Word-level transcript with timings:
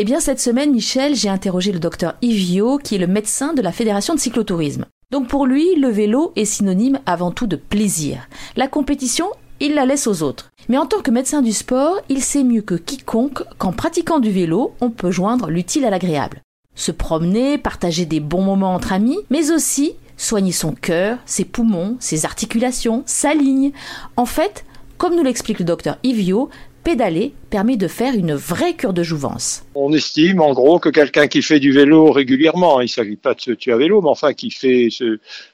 Eh 0.00 0.04
bien, 0.04 0.18
cette 0.18 0.40
semaine, 0.40 0.72
Michel, 0.72 1.14
j'ai 1.14 1.28
interrogé 1.28 1.72
le 1.72 1.78
docteur 1.78 2.14
Ivio, 2.22 2.78
qui 2.78 2.94
est 2.94 2.98
le 2.98 3.06
médecin 3.06 3.52
de 3.52 3.60
la 3.60 3.70
Fédération 3.70 4.14
de 4.14 4.18
cyclotourisme. 4.18 4.86
Donc 5.10 5.28
pour 5.28 5.44
lui, 5.44 5.74
le 5.74 5.88
vélo 5.88 6.32
est 6.36 6.46
synonyme 6.46 7.00
avant 7.04 7.32
tout 7.32 7.46
de 7.46 7.56
plaisir. 7.56 8.26
La 8.56 8.66
compétition, 8.66 9.26
il 9.60 9.74
la 9.74 9.84
laisse 9.84 10.06
aux 10.06 10.22
autres. 10.22 10.52
Mais 10.70 10.78
en 10.78 10.86
tant 10.86 11.02
que 11.02 11.10
médecin 11.10 11.42
du 11.42 11.52
sport, 11.52 12.00
il 12.08 12.22
sait 12.22 12.44
mieux 12.44 12.62
que 12.62 12.76
quiconque 12.76 13.42
qu'en 13.58 13.72
pratiquant 13.72 14.20
du 14.20 14.30
vélo, 14.30 14.72
on 14.80 14.88
peut 14.88 15.10
joindre 15.10 15.50
l'utile 15.50 15.84
à 15.84 15.90
l'agréable. 15.90 16.40
Se 16.74 16.92
promener, 16.92 17.58
partager 17.58 18.06
des 18.06 18.20
bons 18.20 18.40
moments 18.40 18.74
entre 18.74 18.94
amis, 18.94 19.18
mais 19.28 19.50
aussi 19.50 19.96
soigner 20.16 20.52
son 20.52 20.72
cœur, 20.72 21.18
ses 21.26 21.44
poumons, 21.44 21.98
ses 22.00 22.24
articulations, 22.24 23.02
sa 23.04 23.34
ligne. 23.34 23.72
En 24.16 24.24
fait, 24.24 24.64
comme 24.96 25.14
nous 25.14 25.24
l'explique 25.24 25.58
le 25.58 25.66
docteur 25.66 25.98
Ivio, 26.04 26.48
pédaler 26.82 27.32
permet 27.50 27.76
de 27.76 27.88
faire 27.88 28.14
une 28.14 28.34
vraie 28.34 28.74
cure 28.74 28.92
de 28.92 29.02
jouvence. 29.02 29.64
On 29.74 29.92
estime 29.92 30.40
en 30.40 30.52
gros 30.52 30.78
que 30.78 30.88
quelqu'un 30.88 31.26
qui 31.26 31.42
fait 31.42 31.60
du 31.60 31.72
vélo 31.72 32.12
régulièrement, 32.12 32.80
il 32.80 32.84
ne 32.84 32.88
s'agit 32.88 33.16
pas 33.16 33.34
de 33.34 33.40
se 33.40 33.50
tuer 33.50 33.72
à 33.72 33.76
vélo, 33.76 34.00
mais 34.02 34.08
enfin 34.08 34.32
qui 34.32 34.50
fait 34.50 34.88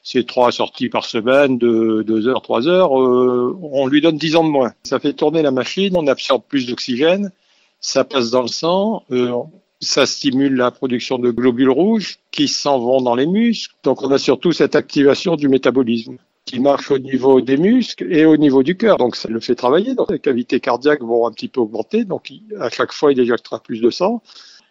ses 0.02 0.24
trois 0.24 0.52
sorties 0.52 0.88
par 0.88 1.04
semaine 1.04 1.58
de 1.58 2.04
2 2.06 2.28
heures, 2.28 2.42
3 2.42 2.68
heures, 2.68 3.00
euh, 3.00 3.56
on 3.62 3.86
lui 3.86 4.00
donne 4.00 4.16
10 4.16 4.36
ans 4.36 4.44
de 4.44 4.50
moins. 4.50 4.72
Ça 4.84 4.98
fait 4.98 5.12
tourner 5.12 5.42
la 5.42 5.50
machine, 5.50 5.94
on 5.96 6.06
absorbe 6.06 6.42
plus 6.48 6.66
d'oxygène, 6.66 7.30
ça 7.80 8.04
passe 8.04 8.30
dans 8.30 8.42
le 8.42 8.48
sang, 8.48 9.02
euh, 9.10 9.32
ça 9.80 10.06
stimule 10.06 10.54
la 10.54 10.70
production 10.70 11.18
de 11.18 11.30
globules 11.30 11.70
rouges 11.70 12.18
qui 12.30 12.48
s'en 12.48 12.78
vont 12.78 13.00
dans 13.00 13.14
les 13.14 13.26
muscles. 13.26 13.74
Donc 13.82 14.02
on 14.02 14.10
a 14.10 14.18
surtout 14.18 14.52
cette 14.52 14.74
activation 14.74 15.36
du 15.36 15.48
métabolisme 15.48 16.16
qui 16.46 16.60
marche 16.60 16.90
au 16.92 16.98
niveau 16.98 17.40
des 17.40 17.56
muscles 17.56 18.10
et 18.10 18.24
au 18.24 18.36
niveau 18.36 18.62
du 18.62 18.76
cœur. 18.76 18.96
Donc 18.96 19.16
ça 19.16 19.28
le 19.28 19.40
fait 19.40 19.56
travailler. 19.56 19.94
Donc 19.94 20.10
les 20.10 20.20
cavités 20.20 20.60
cardiaques 20.60 21.02
vont 21.02 21.26
un 21.26 21.32
petit 21.32 21.48
peu 21.48 21.60
augmenter. 21.60 22.04
Donc 22.04 22.32
à 22.58 22.70
chaque 22.70 22.92
fois, 22.92 23.12
il 23.12 23.20
éjectera 23.20 23.60
plus 23.60 23.80
de 23.80 23.90
sang. 23.90 24.22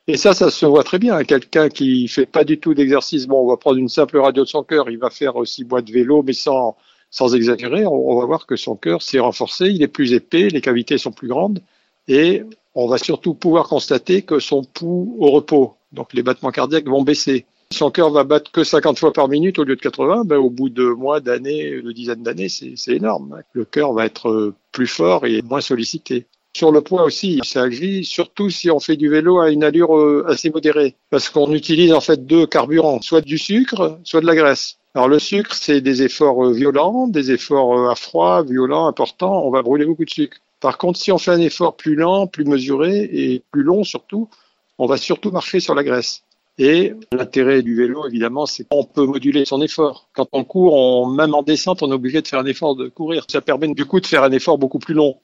Et 0.08 0.18
ça, 0.18 0.34
ça 0.34 0.52
se 0.52 0.66
voit 0.66 0.84
très 0.84 1.00
bien. 1.00 1.24
Quelqu'un 1.24 1.68
qui 1.68 2.08
fait 2.08 2.26
pas 2.26 2.44
du 2.44 2.60
tout 2.60 2.74
d'exercice, 2.74 3.28
bon, 3.28 3.44
on 3.44 3.48
va 3.48 3.58
prendre 3.58 3.78
une 3.78 3.90
simple 3.90 4.18
radio 4.20 4.44
de 4.44 4.50
son 4.50 4.64
cœur, 4.64 4.90
il 4.90 4.98
va 4.98 5.10
faire 5.10 5.36
aussi 5.36 5.64
bois 5.64 5.82
de 5.82 5.92
vélo, 5.92 6.24
mais 6.24 6.34
sans, 6.34 6.78
sans 7.10 7.36
exagérer. 7.36 7.86
On, 7.88 8.20
va 8.20 8.26
voir 8.26 8.46
que 8.46 8.56
son 8.56 8.76
cœur 8.76 9.02
s'est 9.02 9.20
renforcé, 9.20 9.66
il 9.66 9.82
est 9.82 9.88
plus 9.88 10.14
épais, 10.14 10.50
les 10.50 10.62
cavités 10.62 11.00
sont 11.00 11.12
plus 11.12 11.28
grandes, 11.28 11.60
et 12.08 12.44
on 12.76 12.88
va 12.88 13.00
surtout 13.00 13.34
pouvoir 13.34 13.68
constater 13.68 14.22
que 14.22 14.38
son 14.40 14.64
pouls 14.64 15.16
au 15.20 15.32
repos, 15.32 15.76
donc 15.92 16.14
les 16.14 16.22
battements 16.22 16.52
cardiaques 16.52 16.88
vont 16.88 17.02
baisser 17.02 17.46
son 17.76 17.92
cœur 17.92 18.10
va 18.10 18.24
battre 18.24 18.52
que 18.52 18.64
50 18.64 18.98
fois 18.98 19.14
par 19.14 19.28
minute 19.28 19.60
au 19.60 19.64
lieu 19.64 19.76
de 19.76 19.82
80, 19.82 20.24
ben, 20.26 20.38
au 20.38 20.50
bout 20.50 20.70
de 20.70 20.86
mois, 20.86 21.20
d'années, 21.20 21.82
de 21.82 21.92
dizaines 21.92 22.24
d'années, 22.24 22.50
c'est 22.50 22.76
énorme. 22.88 23.42
Le 23.54 23.66
cœur 23.66 23.94
va 23.94 24.06
être 24.06 24.30
euh, 24.30 24.56
plus 24.72 24.88
fort 24.88 25.26
et 25.26 25.42
moins 25.42 25.62
sollicité. 25.62 26.26
Sur 26.56 26.72
le 26.72 26.80
poids 26.80 27.04
aussi, 27.04 27.42
ça 27.44 27.64
agit, 27.64 28.06
surtout 28.06 28.50
si 28.50 28.72
on 28.72 28.80
fait 28.80 28.96
du 28.96 29.10
vélo 29.10 29.40
à 29.40 29.52
une 29.52 29.64
allure 29.64 29.98
euh, 29.98 30.26
assez 30.30 30.50
modérée, 30.50 30.96
parce 31.10 31.30
qu'on 31.30 31.52
utilise 31.54 31.92
en 31.92 32.00
fait 32.00 32.26
deux 32.26 32.48
carburants, 32.48 33.02
soit 33.02 33.22
du 33.22 33.38
sucre, 33.38 34.00
soit 34.06 34.22
de 34.22 34.26
la 34.26 34.36
graisse. 34.36 34.78
Alors 34.94 35.10
le 35.10 35.20
sucre, 35.20 35.54
c'est 35.54 35.82
des 35.82 36.02
efforts 36.02 36.46
euh, 36.46 36.54
violents, 36.54 37.08
des 37.08 37.32
efforts 37.32 37.90
à 37.90 37.96
froid, 37.96 38.44
violents, 38.44 38.88
importants, 38.88 39.46
on 39.46 39.52
va 39.52 39.62
brûler 39.62 39.86
beaucoup 39.86 40.06
de 40.06 40.10
sucre. 40.10 40.38
Par 40.62 40.78
contre, 40.78 40.98
si 40.98 41.12
on 41.12 41.18
fait 41.18 41.32
un 41.32 41.42
effort 41.42 41.76
plus 41.76 41.96
lent, 41.96 42.26
plus 42.26 42.46
mesuré 42.46 43.10
et 43.12 43.44
plus 43.52 43.64
long 43.64 43.84
surtout, 43.84 44.30
on 44.78 44.88
va 44.88 44.98
surtout 44.98 45.32
marcher 45.32 45.60
sur 45.60 45.76
la 45.76 45.84
graisse. 45.84 46.24
Et 46.58 46.94
l'intérêt 47.12 47.62
du 47.62 47.76
vélo, 47.76 48.08
évidemment, 48.08 48.46
c'est 48.46 48.66
qu'on 48.66 48.86
peut 48.86 49.06
moduler 49.06 49.44
son 49.44 49.62
effort. 49.62 50.08
Quand 50.14 50.28
on 50.32 50.46
court, 50.46 50.74
on, 50.74 51.08
même 51.08 51.34
en 51.34 51.44
descente, 51.44 51.84
on 51.84 51.92
est 51.92 51.96
obligé 51.96 52.22
de 52.22 52.28
faire 52.28 52.40
un 52.40 52.46
effort 52.46 52.78
de 52.78 52.88
courir. 52.88 53.26
Ça 53.28 53.42
permet 53.42 53.68
du 53.74 53.86
coup 53.86 54.00
de 54.00 54.06
faire 54.06 54.24
un 54.24 54.32
effort 54.32 54.58
beaucoup 54.58 54.80
plus 54.80 54.94
long. 54.94 55.18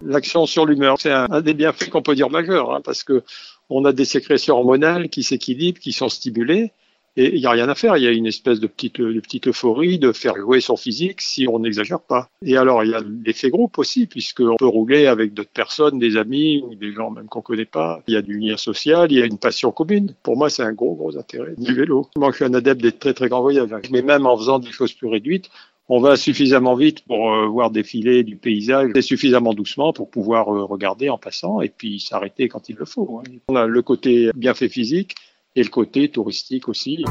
L'action 0.00 0.46
sur 0.46 0.64
l'humeur, 0.64 0.98
c'est 0.98 1.10
un, 1.10 1.42
des 1.42 1.52
bienfaits 1.52 1.90
qu'on 1.90 2.00
peut 2.00 2.14
dire 2.14 2.30
majeurs, 2.30 2.74
hein, 2.74 2.80
parce 2.82 3.04
que 3.04 3.22
on 3.68 3.84
a 3.84 3.92
des 3.92 4.06
sécrétions 4.06 4.56
hormonales 4.56 5.10
qui 5.10 5.22
s'équilibrent, 5.22 5.78
qui 5.78 5.92
sont 5.92 6.08
stimulées, 6.08 6.72
et 7.16 7.34
il 7.34 7.40
n'y 7.40 7.46
a 7.46 7.50
rien 7.50 7.68
à 7.68 7.74
faire, 7.74 7.96
il 7.98 8.04
y 8.04 8.06
a 8.06 8.10
une 8.10 8.26
espèce 8.26 8.58
de 8.58 8.66
petite, 8.66 9.46
euphorie 9.46 9.98
de 9.98 10.12
faire 10.12 10.34
jouer 10.36 10.60
son 10.60 10.76
physique 10.76 11.20
si 11.20 11.46
on 11.46 11.58
n'exagère 11.58 12.00
pas. 12.00 12.30
Et 12.44 12.56
alors, 12.56 12.84
il 12.84 12.90
y 12.90 12.94
a 12.94 13.02
l'effet 13.24 13.50
groupe 13.50 13.78
aussi, 13.78 14.06
puisqu'on 14.06 14.56
peut 14.56 14.66
rouler 14.66 15.06
avec 15.06 15.34
d'autres 15.34 15.50
personnes, 15.50 15.98
des 15.98 16.16
amis 16.16 16.62
ou 16.66 16.74
des 16.74 16.92
gens 16.92 17.10
même 17.10 17.26
qu'on 17.26 17.42
connaît 17.42 17.66
pas. 17.66 18.02
Il 18.08 18.14
y 18.14 18.16
a 18.16 18.22
du 18.22 18.38
lien 18.38 18.56
social, 18.56 19.12
il 19.12 19.18
y 19.18 19.22
a 19.22 19.26
une 19.26 19.38
passion 19.38 19.72
commune. 19.72 20.14
Pour 20.22 20.38
moi, 20.38 20.48
c'est 20.48 20.62
un 20.62 20.72
gros, 20.72 20.94
gros 20.94 21.18
intérêt 21.18 21.54
du 21.58 21.74
vélo. 21.74 22.08
Moi, 22.16 22.30
je 22.30 22.36
suis 22.36 22.44
un 22.46 22.54
adepte 22.54 22.80
des 22.80 22.92
très, 22.92 23.12
très 23.12 23.28
grands 23.28 23.42
voyages. 23.42 23.68
Mais 23.90 24.02
même 24.02 24.26
en 24.26 24.36
faisant 24.38 24.58
des 24.58 24.70
choses 24.70 24.94
plus 24.94 25.08
réduites, 25.08 25.50
on 25.88 26.00
va 26.00 26.16
suffisamment 26.16 26.74
vite 26.74 27.04
pour 27.04 27.30
euh, 27.30 27.46
voir 27.48 27.70
défiler 27.70 28.22
du 28.22 28.36
paysage 28.36 28.92
et 28.94 29.02
suffisamment 29.02 29.52
doucement 29.52 29.92
pour 29.92 30.08
pouvoir 30.10 30.48
euh, 30.48 30.64
regarder 30.64 31.10
en 31.10 31.18
passant 31.18 31.60
et 31.60 31.68
puis 31.68 32.00
s'arrêter 32.00 32.48
quand 32.48 32.70
il 32.70 32.76
le 32.76 32.86
faut. 32.86 33.20
Hein. 33.20 33.30
On 33.48 33.56
a 33.56 33.66
le 33.66 33.82
côté 33.82 34.30
bienfait 34.34 34.70
physique 34.70 35.16
et 35.54 35.62
le 35.62 35.68
côté 35.68 36.08
touristique 36.08 36.68
aussi. 36.68 37.04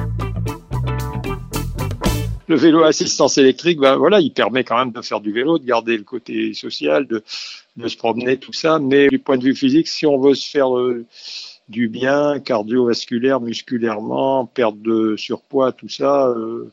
Le 2.47 2.57
vélo 2.57 2.83
assistance 2.83 3.37
électrique, 3.37 3.79
ben 3.79 3.95
voilà, 3.95 4.19
il 4.19 4.33
permet 4.33 4.63
quand 4.63 4.77
même 4.77 4.91
de 4.91 5.01
faire 5.01 5.21
du 5.21 5.31
vélo, 5.31 5.57
de 5.57 5.65
garder 5.65 5.95
le 5.95 6.03
côté 6.03 6.53
social, 6.53 7.07
de, 7.07 7.23
de 7.77 7.87
se 7.87 7.95
promener, 7.95 8.37
tout 8.37 8.51
ça. 8.51 8.77
Mais 8.79 9.07
du 9.07 9.19
point 9.19 9.37
de 9.37 9.43
vue 9.43 9.55
physique, 9.55 9.87
si 9.87 10.05
on 10.05 10.19
veut 10.19 10.33
se 10.33 10.49
faire 10.49 10.77
euh, 10.77 11.05
du 11.69 11.87
bien 11.87 12.39
cardiovasculaire, 12.39 13.39
musculairement, 13.39 14.45
perte 14.47 14.81
de 14.81 15.15
surpoids, 15.15 15.71
tout 15.71 15.87
ça, 15.87 16.27
euh, 16.27 16.69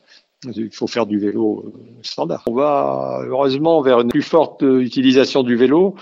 il 0.53 0.71
faut 0.71 0.87
faire 0.87 1.05
du 1.05 1.17
vélo 1.17 1.63
euh, 1.65 1.79
standard. 2.01 2.43
On 2.47 2.55
va 2.55 3.21
heureusement 3.25 3.81
vers 3.81 4.01
une 4.01 4.09
plus 4.09 4.21
forte 4.21 4.63
utilisation 4.63 5.43
du 5.43 5.55
vélo 5.55 5.95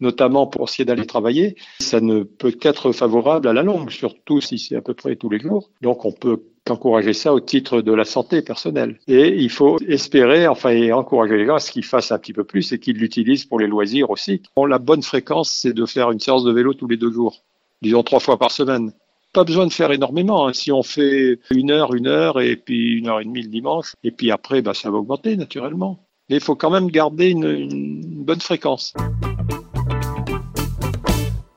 notamment 0.00 0.46
pour 0.46 0.68
essayer 0.68 0.84
d'aller 0.84 1.06
travailler, 1.06 1.56
ça 1.80 2.00
ne 2.00 2.22
peut 2.22 2.50
qu'être 2.50 2.92
favorable 2.92 3.48
à 3.48 3.52
la 3.52 3.62
longue, 3.62 3.90
surtout 3.90 4.40
si 4.40 4.58
c'est 4.58 4.76
à 4.76 4.82
peu 4.82 4.94
près 4.94 5.16
tous 5.16 5.30
les 5.30 5.38
jours. 5.38 5.70
Donc 5.82 6.04
on 6.04 6.12
peut 6.12 6.42
qu'encourager 6.64 7.12
ça 7.12 7.32
au 7.32 7.40
titre 7.40 7.80
de 7.80 7.92
la 7.92 8.04
santé 8.04 8.42
personnelle. 8.42 8.98
Et 9.08 9.28
il 9.28 9.50
faut 9.50 9.78
espérer, 9.86 10.46
enfin, 10.46 10.70
et 10.70 10.92
encourager 10.92 11.36
les 11.36 11.46
gens 11.46 11.56
à 11.56 11.58
ce 11.58 11.72
qu'ils 11.72 11.84
fassent 11.84 12.12
un 12.12 12.18
petit 12.18 12.32
peu 12.32 12.44
plus 12.44 12.72
et 12.72 12.78
qu'ils 12.78 12.96
l'utilisent 12.96 13.44
pour 13.44 13.58
les 13.58 13.66
loisirs 13.66 14.10
aussi. 14.10 14.42
Bon, 14.56 14.66
la 14.66 14.78
bonne 14.78 15.02
fréquence, 15.02 15.50
c'est 15.50 15.72
de 15.72 15.86
faire 15.86 16.10
une 16.10 16.20
séance 16.20 16.44
de 16.44 16.52
vélo 16.52 16.74
tous 16.74 16.88
les 16.88 16.96
deux 16.96 17.10
jours, 17.10 17.42
disons 17.82 18.02
trois 18.02 18.20
fois 18.20 18.38
par 18.38 18.50
semaine. 18.50 18.92
Pas 19.32 19.44
besoin 19.44 19.66
de 19.66 19.72
faire 19.72 19.92
énormément. 19.92 20.48
Hein. 20.48 20.52
Si 20.52 20.72
on 20.72 20.82
fait 20.82 21.38
une 21.50 21.70
heure, 21.70 21.94
une 21.94 22.08
heure, 22.08 22.40
et 22.40 22.56
puis 22.56 22.98
une 22.98 23.08
heure 23.08 23.20
et 23.20 23.24
demie 23.24 23.42
le 23.42 23.48
dimanche, 23.48 23.94
et 24.02 24.10
puis 24.10 24.30
après, 24.30 24.60
bah, 24.60 24.74
ça 24.74 24.90
va 24.90 24.98
augmenter 24.98 25.36
naturellement. 25.36 26.00
Mais 26.28 26.36
il 26.36 26.42
faut 26.42 26.56
quand 26.56 26.70
même 26.70 26.88
garder 26.88 27.28
une, 27.28 27.48
une 27.48 28.24
bonne 28.24 28.40
fréquence 28.40 28.94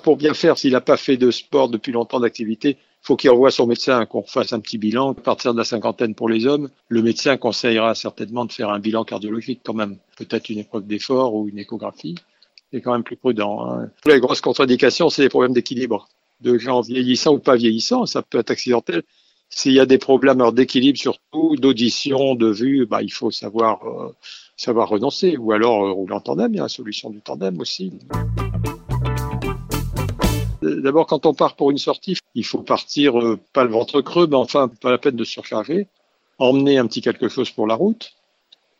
pour 0.03 0.17
bien 0.17 0.33
faire, 0.33 0.57
s'il 0.57 0.73
n'a 0.73 0.81
pas 0.81 0.97
fait 0.97 1.17
de 1.17 1.31
sport 1.31 1.69
depuis 1.69 1.91
longtemps 1.91 2.19
d'activité, 2.19 2.77
faut 3.01 3.15
qu'il 3.15 3.29
revoie 3.31 3.51
son 3.51 3.67
médecin, 3.67 4.05
qu'on 4.05 4.23
fasse 4.23 4.53
un 4.53 4.59
petit 4.59 4.77
bilan. 4.77 5.11
À 5.11 5.15
partir 5.15 5.53
de 5.53 5.57
la 5.57 5.65
cinquantaine 5.65 6.15
pour 6.15 6.29
les 6.29 6.45
hommes, 6.45 6.69
le 6.87 7.01
médecin 7.01 7.35
conseillera 7.37 7.95
certainement 7.95 8.45
de 8.45 8.51
faire 8.51 8.69
un 8.69 8.79
bilan 8.79 9.03
cardiologique 9.03 9.61
quand 9.63 9.73
même. 9.73 9.97
Peut-être 10.17 10.49
une 10.49 10.59
épreuve 10.59 10.85
d'effort 10.85 11.33
ou 11.33 11.49
une 11.49 11.57
échographie. 11.57 12.15
C'est 12.71 12.81
quand 12.81 12.93
même 12.93 13.03
plus 13.03 13.17
prudent. 13.17 13.65
Hein. 13.65 13.89
Les 14.05 14.19
grosses 14.19 14.41
contre-indications, 14.41 15.09
c'est 15.09 15.21
les 15.21 15.29
problèmes 15.29 15.53
d'équilibre. 15.53 16.07
De 16.41 16.57
gens 16.57 16.81
vieillissants 16.81 17.33
ou 17.33 17.39
pas 17.39 17.55
vieillissants, 17.55 18.05
ça 18.05 18.21
peut 18.21 18.39
être 18.39 18.51
accidentel. 18.51 19.03
S'il 19.49 19.73
y 19.73 19.79
a 19.79 19.85
des 19.85 19.97
problèmes 19.97 20.41
d'équilibre 20.51 20.97
surtout, 20.97 21.55
d'audition, 21.57 22.35
de 22.35 22.47
vue, 22.47 22.85
bah, 22.85 23.03
il 23.03 23.11
faut 23.11 23.31
savoir, 23.31 23.85
euh, 23.85 24.15
savoir 24.57 24.89
renoncer. 24.89 25.37
Ou 25.37 25.51
alors 25.51 25.85
euh, 25.85 25.91
rouler 25.91 26.13
en 26.13 26.21
tandem, 26.21 26.53
il 26.53 26.57
y 26.57 26.59
a 26.59 26.63
la 26.63 26.69
solution 26.69 27.09
du 27.09 27.21
tandem 27.21 27.59
aussi. 27.59 27.93
D'abord, 30.83 31.07
quand 31.07 31.25
on 31.25 31.33
part 31.33 31.55
pour 31.55 31.71
une 31.71 31.77
sortie, 31.77 32.17
il 32.35 32.43
faut 32.43 32.61
partir 32.61 33.17
euh, 33.17 33.39
pas 33.53 33.63
le 33.63 33.69
ventre 33.69 34.01
creux, 34.01 34.27
mais 34.27 34.35
enfin, 34.35 34.67
pas 34.67 34.91
la 34.91 34.97
peine 34.97 35.15
de 35.15 35.23
surcharger. 35.23 35.87
Emmener 36.39 36.77
un 36.77 36.87
petit 36.87 36.99
quelque 36.99 37.29
chose 37.29 37.49
pour 37.51 37.67
la 37.67 37.75
route. 37.75 38.11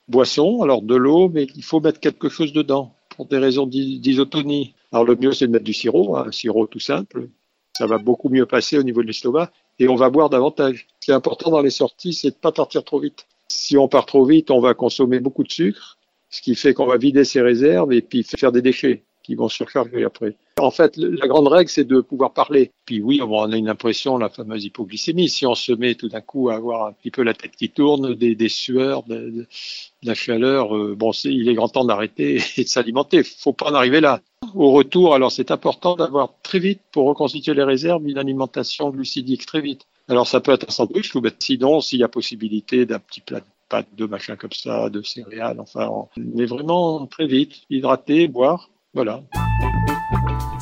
Boisson, 0.09 0.61
alors 0.63 0.81
de 0.81 0.95
l'eau, 0.95 1.29
mais 1.29 1.47
il 1.55 1.63
faut 1.63 1.79
mettre 1.79 2.01
quelque 2.01 2.27
chose 2.27 2.51
dedans 2.51 2.93
pour 3.15 3.27
des 3.27 3.37
raisons 3.37 3.65
d'isotonie. 3.65 4.73
Alors 4.91 5.05
le 5.05 5.15
mieux, 5.15 5.31
c'est 5.31 5.47
de 5.47 5.53
mettre 5.53 5.63
du 5.63 5.73
sirop, 5.73 6.17
un 6.17 6.29
sirop 6.33 6.67
tout 6.67 6.81
simple. 6.81 7.29
Ça 7.77 7.87
va 7.87 7.99
beaucoup 7.99 8.27
mieux 8.27 8.45
passer 8.45 8.77
au 8.77 8.83
niveau 8.83 9.01
de 9.01 9.07
l'estomac 9.07 9.49
et 9.79 9.87
on 9.87 9.95
va 9.95 10.09
boire 10.09 10.29
davantage. 10.29 10.87
Ce 10.99 11.05
qui 11.05 11.11
est 11.11 11.15
important 11.15 11.51
dans 11.51 11.61
les 11.61 11.69
sorties, 11.69 12.13
c'est 12.13 12.31
de 12.31 12.35
pas 12.35 12.51
partir 12.51 12.83
trop 12.83 12.99
vite. 12.99 13.27
Si 13.47 13.77
on 13.77 13.87
part 13.87 14.07
trop 14.07 14.25
vite, 14.25 14.51
on 14.51 14.59
va 14.59 14.73
consommer 14.73 15.21
beaucoup 15.21 15.45
de 15.45 15.51
sucre, 15.51 15.97
ce 16.29 16.41
qui 16.41 16.55
fait 16.55 16.73
qu'on 16.73 16.85
va 16.85 16.97
vider 16.97 17.23
ses 17.23 17.41
réserves 17.41 17.93
et 17.93 18.01
puis 18.01 18.23
faire 18.23 18.51
des 18.51 18.61
déchets 18.61 19.03
qui 19.23 19.35
vont 19.35 19.47
surcharger 19.47 20.03
après. 20.03 20.35
En 20.59 20.69
fait, 20.69 20.97
la 20.97 21.27
grande 21.27 21.47
règle, 21.47 21.69
c'est 21.69 21.83
de 21.83 21.99
pouvoir 21.99 22.31
parler. 22.31 22.71
Puis 22.85 23.01
oui, 23.01 23.19
on 23.23 23.51
a 23.51 23.57
une 23.57 23.69
impression, 23.69 24.19
la 24.19 24.29
fameuse 24.29 24.65
hypoglycémie. 24.65 25.27
Si 25.27 25.47
on 25.47 25.55
se 25.55 25.71
met 25.71 25.95
tout 25.95 26.09
d'un 26.09 26.21
coup 26.21 26.49
à 26.49 26.55
avoir 26.55 26.85
un 26.85 26.93
petit 26.93 27.09
peu 27.09 27.23
la 27.23 27.33
tête 27.33 27.55
qui 27.55 27.69
tourne, 27.69 28.13
des, 28.13 28.49
sueurs, 28.49 29.03
de, 29.03 29.47
la 30.03 30.13
chaleur, 30.13 30.77
euh, 30.77 30.95
bon, 30.95 31.11
il 31.23 31.49
est 31.49 31.55
grand 31.55 31.69
temps 31.69 31.85
d'arrêter 31.85 32.39
et 32.57 32.63
de 32.63 32.67
s'alimenter. 32.67 33.23
Faut 33.23 33.53
pas 33.53 33.71
en 33.71 33.73
arriver 33.73 33.99
là. 33.99 34.21
Au 34.53 34.71
retour, 34.71 35.15
alors 35.15 35.31
c'est 35.31 35.49
important 35.49 35.95
d'avoir 35.95 36.33
très 36.43 36.59
vite, 36.59 36.81
pour 36.91 37.07
reconstituer 37.07 37.55
les 37.55 37.63
réserves, 37.63 38.07
une 38.07 38.19
alimentation 38.19 38.91
glucidique 38.91 39.47
très 39.47 39.61
vite. 39.61 39.87
Alors 40.07 40.27
ça 40.27 40.39
peut 40.39 40.51
être 40.51 40.67
un 40.69 40.71
sandwich, 40.71 41.15
ou 41.15 41.21
sinon, 41.39 41.81
s'il 41.81 41.99
y 41.99 42.03
a 42.03 42.09
possibilité 42.09 42.85
d'un 42.85 42.99
petit 42.99 43.21
plat 43.21 43.39
de 43.39 43.45
pâtes, 43.69 43.87
de 43.97 44.05
machin 44.05 44.35
comme 44.35 44.51
ça, 44.51 44.89
de 44.89 45.01
céréales, 45.01 45.59
enfin, 45.59 45.89
mais 46.17 46.45
vraiment 46.45 47.07
très 47.07 47.25
vite, 47.25 47.61
hydrater, 47.71 48.27
boire, 48.27 48.69
voilà. 48.93 49.23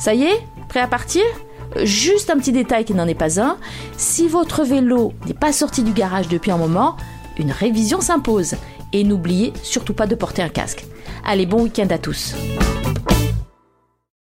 Ça 0.02 0.14
y 0.14 0.24
est 0.24 0.42
Prêt 0.68 0.80
à 0.80 0.88
partir 0.88 1.22
Juste 1.84 2.28
un 2.28 2.36
petit 2.36 2.50
détail 2.50 2.84
qui 2.84 2.92
n'en 2.92 3.06
est 3.06 3.14
pas 3.14 3.40
un. 3.40 3.56
Si 3.96 4.26
votre 4.26 4.64
vélo 4.64 5.12
n'est 5.26 5.32
pas 5.32 5.52
sorti 5.52 5.84
du 5.84 5.92
garage 5.92 6.26
depuis 6.26 6.50
un 6.50 6.56
moment, 6.56 6.96
une 7.38 7.52
révision 7.52 8.00
s'impose. 8.00 8.56
Et 8.92 9.04
n'oubliez 9.04 9.52
surtout 9.62 9.94
pas 9.94 10.08
de 10.08 10.16
porter 10.16 10.42
un 10.42 10.48
casque. 10.48 10.84
Allez, 11.24 11.46
bon 11.46 11.62
week-end 11.62 11.86
à 11.88 11.98
tous. 11.98 12.34